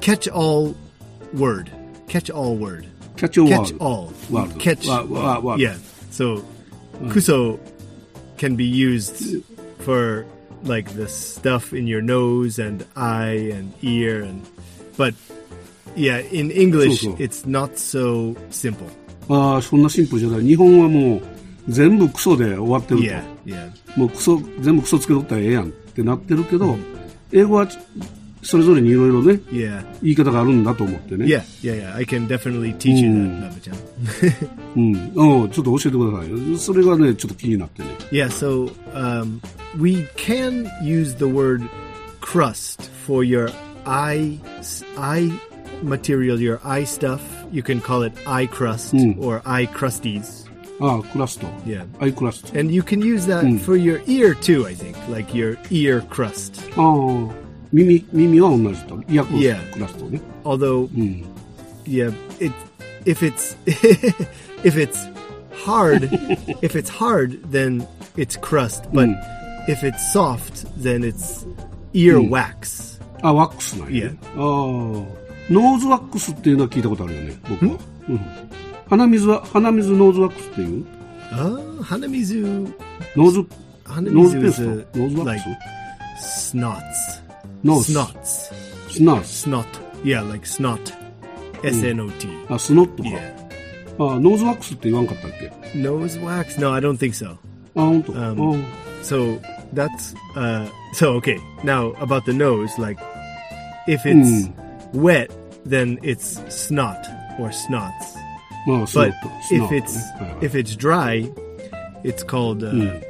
[0.00, 0.74] catch-all
[1.34, 1.70] word.
[2.08, 2.86] Catch-all word.
[3.16, 4.12] キャッチオーワー catch ルド all.
[4.30, 4.58] World.
[4.58, 4.88] Catch.
[4.88, 5.60] Wa- wa- world.
[5.60, 5.76] Yeah.
[6.10, 6.42] So
[7.08, 7.58] kuso
[8.38, 9.40] can be used
[9.84, 10.26] for
[10.64, 14.42] like the stuff in your nose and eye and ear and
[14.98, 15.14] but
[15.96, 17.16] yeah, in English So, so.
[17.22, 18.86] it's not so simple.
[19.28, 20.44] ああ、そんなシンプルじゃない。
[20.44, 21.22] 日本はもう
[21.68, 23.06] 全部クソで終わってると。
[23.06, 23.70] Yeah, yeah.
[23.98, 26.76] もうクソ、全部クソつけとったらええやんってなってるけど、
[27.32, 27.68] 英語は
[28.42, 29.82] それぞれにいろいろね、 Yeah.
[30.02, 31.24] 言い方があるんだと思ってね。
[31.24, 31.94] Yeah, yeah, yeah.
[31.96, 33.40] I can definitely teach you Mm.
[33.40, 34.48] that, Nava-chan.
[34.76, 35.42] うん。
[35.42, 36.58] うんちょっと教えてくださいよ。
[36.58, 37.88] それがね、ちょっと気になってね。
[38.12, 39.40] Yeah, so um,
[39.80, 41.62] we can use the word
[42.20, 43.50] crust for your
[43.85, 44.39] eye
[44.97, 45.39] eye
[45.81, 47.21] material, your eye stuff.
[47.51, 49.19] You can call it eye crust mm.
[49.19, 50.47] or eye crusties.
[50.81, 51.43] Ah, crust.
[51.65, 51.85] Yeah.
[51.99, 52.53] Eye crust.
[52.55, 53.59] And you can use that mm.
[53.59, 56.63] for your ear too, I think, like your ear crust.
[56.77, 57.33] Oh,
[57.71, 58.39] mimi, mimi
[59.41, 59.61] Yeah.
[60.45, 61.25] Although, mm.
[61.85, 62.53] yeah, it,
[63.05, 65.05] if it's, if it's
[65.53, 66.03] hard,
[66.61, 69.71] if it's hard, then it's crust, but hmm.
[69.71, 71.45] if it's soft, then it's
[71.93, 72.29] ear hmm.
[72.29, 72.88] wax.
[73.21, 74.17] あ、ワックスなんや、ね。
[74.23, 77.77] ああ、ノーズワックスっていうのは聞いたことあるよね、僕は。
[78.09, 78.19] うん。
[78.89, 80.85] 鼻水は、鼻水ノーズワックスっていう
[81.31, 82.73] ？Uh, Hanamizu
[83.15, 83.45] ノーズ、
[83.87, 84.61] ノーズペース
[84.97, 85.49] ノーズワック
[86.19, 87.29] snots.
[87.63, 88.23] ノース Snots.
[88.23, 88.53] ス
[88.89, 89.47] スナース。
[89.47, 89.65] Snot.
[90.03, 90.79] Yeah, like snot.
[91.63, 92.27] S N O T.
[92.49, 93.09] あ、スノットか。
[93.09, 93.39] Yeah.
[93.99, 96.59] あ、ノーズワックスって言わんかったっけ？Nose wax?
[96.59, 97.31] No, I don't think so.
[97.31, 97.37] あ、
[97.75, 98.13] 本当。
[98.13, 99.39] Um, あ So
[99.73, 101.39] that's uh, so okay.
[101.63, 102.99] Now about the nose, like
[103.87, 104.53] if it's mm.
[104.93, 105.31] wet,
[105.65, 107.05] then it's snot
[107.39, 108.15] or snots.
[108.67, 109.13] But snot,
[109.51, 109.97] if it's
[110.41, 111.29] if it's dry,
[112.03, 113.03] it's called uh, mm.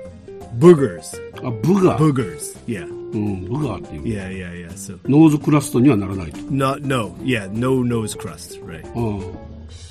[0.60, 1.14] boogers.
[1.40, 1.98] A booger.
[1.98, 2.56] Boogers.
[2.68, 2.86] Yeah.
[3.12, 4.04] Hmm, うん、部があっていう。
[4.04, 4.72] Yeah, yeah, yeah.
[4.74, 6.40] So, ノーズクラストにはならないと。
[6.52, 8.86] Not, no, yeah, no nose crust, right.
[8.96, 9.36] Oh.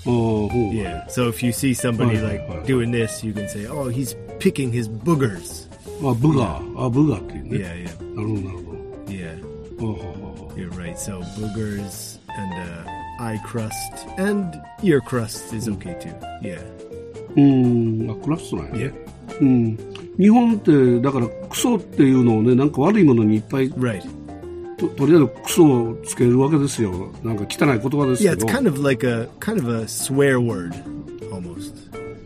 [0.06, 0.72] Oh, oh.
[0.72, 1.06] yeah.
[1.08, 4.88] So if you see somebody like doing this, you can say, "Oh, he's picking his
[4.88, 5.67] boogers."
[6.02, 6.84] あ、ブガー。
[6.84, 7.50] あ、ブガーっていうね。
[7.58, 8.14] Yeah, yeah.
[8.14, 8.74] なるほど、なるほ
[9.08, 9.40] Yeah.
[9.80, 9.86] ど。
[9.86, 10.96] ほうほうほうほう You're right.
[10.96, 16.12] So boogers and uh, eye crust and ear crust is okay too.
[16.42, 16.60] Yeah.
[17.36, 18.92] うーん、あ、クラストなんや Yeah.
[18.92, 18.98] ね。
[19.40, 19.78] うん。
[20.18, 24.02] 日本って、だから、クソっていうのをね、なんか悪いものにいっぱい Right.
[24.76, 27.12] ととりあえずクソをつけるわけですよ。
[27.24, 28.46] なんか汚い言葉ですけ Yeah, ど。
[28.46, 30.72] it's kind of like a kind of a swear word
[31.32, 31.72] almost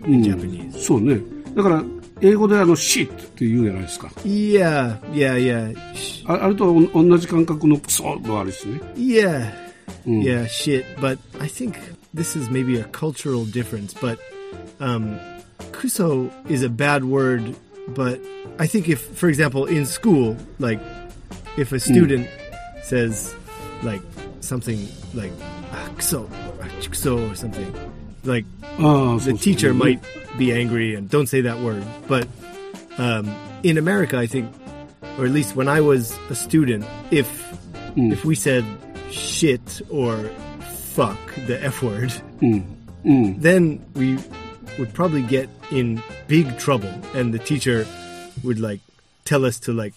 [0.06, 0.78] in Japanese.
[0.78, 1.18] そうね。
[1.54, 1.82] だから、
[2.21, 4.07] 英語であの、シットって言うじゃないですか。
[4.23, 5.73] Yeah, yeah, yeah.
[5.95, 8.81] Sh- ああれとはお同じ感覚のクソもあるしね。
[8.95, 9.51] Yeah.
[10.05, 10.85] Yeah, shit.
[10.99, 11.75] But I think
[12.13, 13.93] this is maybe a cultural difference.
[13.93, 14.19] But
[14.79, 15.17] um,
[15.71, 17.55] kuso is a bad word.
[17.89, 18.19] But
[18.59, 20.79] I think if, for example, in school, like
[21.57, 22.27] if a student
[22.83, 23.35] says
[23.83, 24.01] like
[24.41, 25.31] something like
[25.71, 26.29] ah, kuso,
[26.61, 27.67] ah, kuso or something,
[28.24, 28.44] like
[28.78, 30.02] oh, the teacher might
[30.38, 31.84] be angry and don't say that word.
[32.08, 32.26] But
[32.98, 34.52] um, in America, I think,
[35.18, 37.28] or at least when I was a student, if
[37.96, 38.12] mm.
[38.12, 38.64] if we said
[39.10, 40.16] shit or
[40.94, 42.64] fuck the f word, mm.
[43.04, 43.40] Mm.
[43.40, 44.18] then we
[44.78, 47.86] would probably get in big trouble, and the teacher
[48.42, 48.80] would like
[49.24, 49.94] tell us to like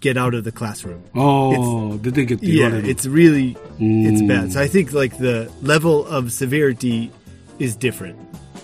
[0.00, 1.02] get out of the classroom.
[1.14, 2.42] Oh, it's, did they get?
[2.42, 4.52] Yeah, it's really it's bad.
[4.52, 7.10] So I think like the level of severity
[7.59, 8.15] is different.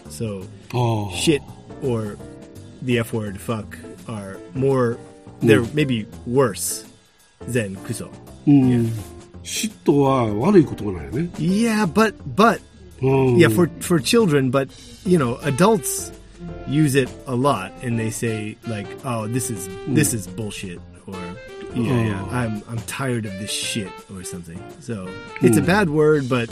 [0.09, 0.43] So
[0.73, 1.15] ああ。
[1.15, 1.41] shit
[1.83, 2.17] or
[2.81, 4.97] the F word fuck are more
[5.41, 6.85] they're maybe worse
[7.47, 8.09] than kuso.
[8.47, 8.91] うん。
[9.43, 11.29] 嫉妬は悪いことがないよね。
[11.37, 12.59] Yeah, but but
[13.01, 13.35] うん。
[13.37, 14.69] yeah, for for children, but
[15.05, 16.11] you know, adults
[16.67, 21.15] use it a lot and they say like, "Oh, this is this is bullshit," or
[21.75, 24.59] "Yeah, yeah, I'm I'm tired of this shit," or something.
[24.79, 25.07] So
[25.41, 26.49] it's a bad word, but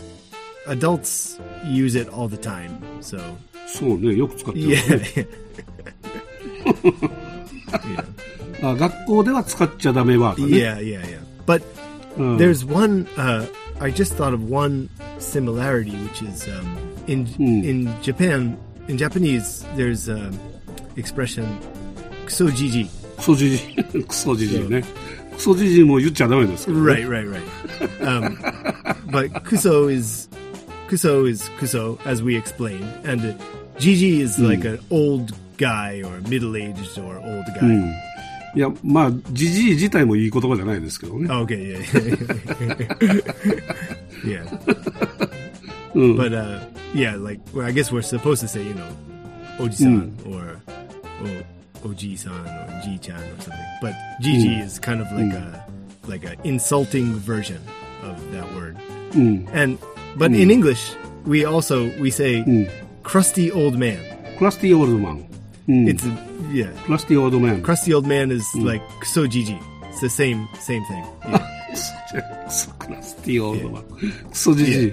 [0.67, 2.79] adults use it all the time.
[3.01, 3.19] So
[3.67, 5.27] そうね、よく使ってる、 yeah, ね。
[8.61, 10.57] あ学校では使っちゃダメワードね。
[10.57, 11.19] yeah, yeah, yeah.
[11.45, 11.63] But
[12.17, 12.37] うん。
[12.37, 13.05] there's one.
[13.17, 13.45] Uh,
[13.79, 18.57] I just thought of one similarity, which is um, in in Japan.
[18.87, 20.37] In Japanese, there's um,
[20.95, 21.45] expression
[22.25, 24.03] "kusojiji." クソじじい。
[24.03, 24.83] クソじじいね。
[25.35, 26.93] クソじじいも言っちゃダメですけど、ね。
[26.93, 27.41] Right, right, right.
[28.01, 28.37] Um,
[29.07, 30.29] but kuso is
[30.88, 33.34] Kuso is Kuso, as we explain, and uh,
[33.76, 34.46] jiji is hmm.
[34.46, 37.94] like an old guy or middle aged or old guy.
[38.54, 41.28] いや、まあ、じじい自体もいい言葉じゃないですけどね。
[41.30, 41.78] Oh, okay, yeah,
[42.64, 43.20] yeah,
[44.24, 44.48] yeah.
[45.94, 46.16] yeah.
[46.16, 46.60] But uh,
[46.94, 48.88] yeah, like well, I guess we're supposed to say, you know,
[49.58, 50.60] oji-san or
[51.84, 53.66] oji-san or ji-chan or something.
[53.82, 55.66] But jiji is kind of like a
[56.06, 57.60] like an insulting version
[58.02, 58.78] of that word.
[59.12, 59.78] And
[60.18, 60.40] but mm.
[60.40, 60.50] in hmm.
[60.50, 62.70] English, we also we say mm.
[63.02, 63.98] crusty old man.
[64.38, 65.26] Crusty old man.
[65.68, 65.88] Mm.
[65.88, 66.04] It's
[66.52, 66.70] yeah.
[66.84, 67.62] Crusty old man.
[67.62, 68.66] Crusty old man is hmm.
[68.66, 69.58] like so jiji.
[69.90, 71.04] It's the same same thing.
[72.14, 72.38] Yeah.
[72.48, 73.82] クスティオールドマン。
[74.30, 74.92] クソじじい。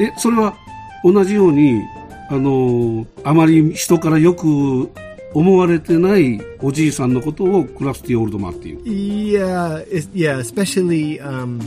[0.00, 0.56] え、それは
[1.04, 1.82] 同じように、
[2.30, 4.90] あのー、あまり人からよく
[5.34, 8.82] 思われてないおじいさんのことをクラスティオールドマンっていう。
[8.82, 11.60] Yeah, yeah, especially, um,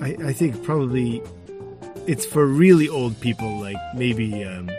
[0.00, 1.22] I, I think probably
[2.06, 4.70] it's for really old people, like maybe um,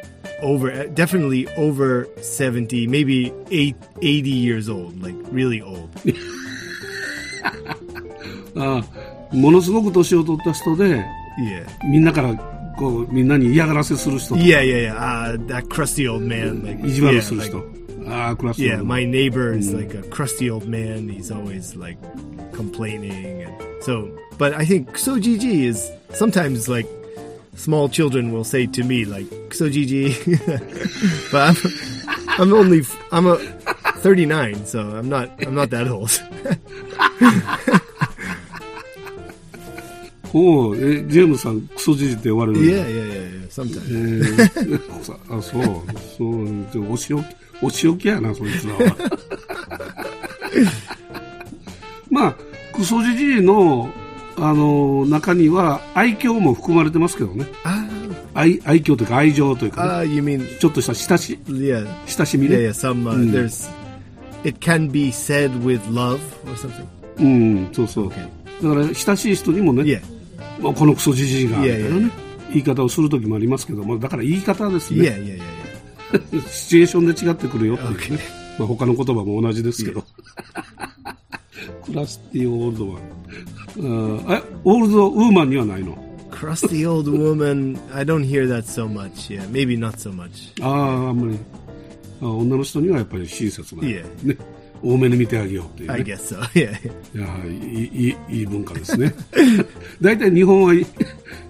[0.41, 5.89] over, uh, definitely over 70, maybe eight, 80 years old, like really old.
[8.55, 11.03] ああものすごく年を取った人で、
[11.39, 11.65] yeah.
[11.89, 12.35] みんなから
[12.77, 16.63] こうみんなに嫌がらせする人 Yeah, yeah, yeah.、Uh, ah, that crusty old man.
[16.63, 21.09] Like, like, Yeah, my neighbor is like a crusty old man.
[21.09, 21.97] He's always like
[22.53, 24.09] complaining, and so.
[24.37, 25.17] But I think so.
[25.17, 26.87] jiji is sometimes like
[27.55, 30.15] small children will say to me like so GG,
[31.31, 31.57] but
[32.37, 33.37] I'm, I'm only, I'm a
[33.99, 36.09] 39, so I'm not, I'm not that old.
[40.35, 43.49] おうえ、ジェームさん、クソじじいって呼ばれる yeah, yeah, yeah, yeah.
[43.49, 43.85] Sometimes.
[43.85, 45.63] えーさあ、そう、
[46.17, 48.95] そう、お仕置き、お仕置きやな、そいつらは。
[52.09, 52.35] まあ、
[52.73, 53.87] クソじじいの、
[54.37, 57.45] あの、中には愛嬌も含まれてますけどね。
[57.63, 57.93] Ah,
[58.33, 62.57] 愛、愛嬌というか愛情というか、ね ah, ちょっとした親し、yeah, 親しみね。
[62.57, 62.73] yeah, yeah.
[62.73, 63.69] Some uh, there's,
[64.43, 66.85] it can be said with love or something.
[67.19, 68.07] うん、そうそう。
[68.09, 68.27] Okay.
[68.63, 70.01] だから、親しい人にもね.
[70.59, 72.11] まあこのクソじじいが、みたいなね、
[72.49, 75.39] 言い方をする時もありますけども、だから言い方ですね。
[76.47, 78.19] シチュエーションで違ってくるよっていうね。
[78.57, 80.03] まあ他の言葉も同じですけど。
[81.85, 83.01] クラスティオールドマン。
[83.77, 85.97] あえ、オールドウーマンにはないの
[86.31, 87.79] Crusty old woman.
[87.93, 89.29] I don't hear that so much.
[89.29, 90.51] Yeah, maybe not so much.
[90.61, 91.37] ああ、あんまり。
[92.21, 93.87] あ女の人にはやっぱり親切な。
[93.87, 94.37] いえね。
[94.81, 95.93] 多めに見てあげようっていう、ね。
[95.93, 96.39] I guess so.
[96.53, 96.73] Yeah.
[97.15, 99.13] いやいいいいいい文化ですね。
[100.01, 100.73] 大体日本は、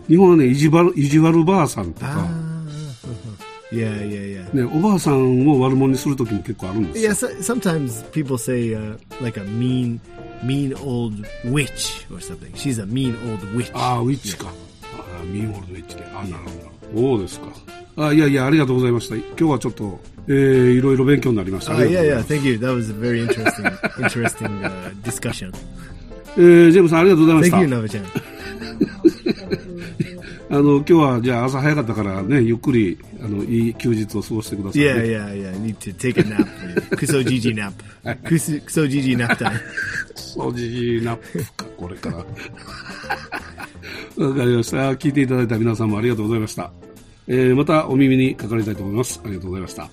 [0.07, 2.27] 日本はね、意地悪、意地悪ばあさんとか、
[3.71, 4.55] Yeah, yeah, yeah.
[4.55, 7.11] ね、おばあさんを悪者にする時も結構あるんですよ。
[7.11, 9.99] Yeah, so, sometimes people say uh, like a mean,
[10.43, 12.51] mean old witch or something.
[12.53, 13.71] She's a mean old witch.
[13.73, 14.47] ああ、ウィッチか。
[14.47, 16.03] ああ、ミーオールドウィッチで。
[16.13, 16.49] ああ、なるほ
[16.95, 17.09] ど。
[17.09, 17.47] そうですか。
[17.95, 19.15] あいやいや、ありがとうございました。
[19.15, 21.75] 今日はちょっと、えー、いろいろ勉強になりました。
[21.75, 22.55] あ、いやいや、thank you.
[22.55, 23.65] That was a very interesting,
[23.97, 24.71] interesting、uh,
[25.03, 25.53] discussion.
[26.35, 27.57] えー、ジェームさんありがとうございました。
[27.57, 29.72] Thank you, ナベちゃん。
[30.53, 34.87] あの今日はじゃあ朝早かったからねゆっくりあのいい休日を過ごしてください、ね。
[34.87, 35.55] Yeah, yeah, yeah.
[35.55, 36.45] Need to take a nap.
[36.95, 37.83] クソジジナップ。
[38.29, 39.45] クソクソジジナップ。
[40.13, 42.17] クソジジナップかこれから。
[44.27, 44.91] わかりました。
[44.91, 46.71] 聞いていただいた皆さんもありがとうございました。
[47.27, 49.19] えー、またお耳にかかりたいと思います。
[49.25, 49.89] ありがとうございました。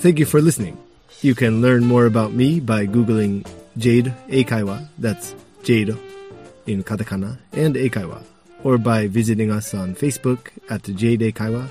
[0.00, 0.74] Thank you for listening.
[1.22, 3.44] You can learn more about me by googling
[3.76, 4.86] Jade Eikaiwa.
[5.00, 5.96] That's Jade
[6.68, 8.35] in katakana and Eikaiwa.
[8.66, 11.70] Or by visiting us on Facebook at JDay Kaiwa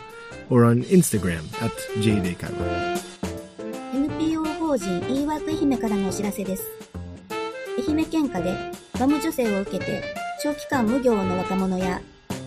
[0.50, 2.96] or on Instagram at JDay Kaiwa.
[3.92, 6.64] NPO 法人 eWork 愛媛からのお知らせです。
[7.86, 8.56] 愛媛県下で
[8.98, 10.04] ガム助成を受けて
[10.42, 12.02] 長期間無業の若者や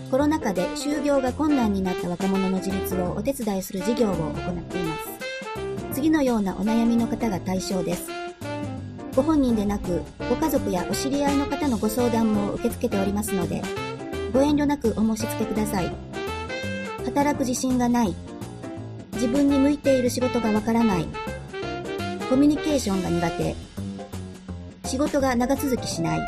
[0.09, 5.93] コロナ禍で就業が困難になった若者の自立をお手伝いする事業を行っています。
[5.93, 8.09] 次のようなお悩みの方が対象です。
[9.15, 13.61] ご本人でなく、ご家族やお知り合いの方のご相談も受け付けておりますので、
[14.31, 15.91] ご遠慮なくお申し付けください。
[17.05, 18.15] 働く自信がない。
[19.13, 21.07] 自分に向いている仕事がわからない。
[22.29, 23.55] コミュニケーションが苦手。
[24.85, 26.19] 仕事が長続きしない。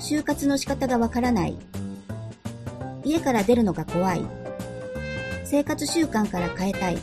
[0.00, 1.56] 就活の仕方がわからない。
[3.04, 4.22] 家から出るのが怖い。
[5.44, 6.98] 生活習慣から変えたい。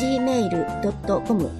[0.00, 1.59] gmail.com